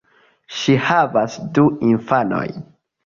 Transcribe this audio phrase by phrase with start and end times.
[0.59, 2.65] Ŝi havas du infanojn.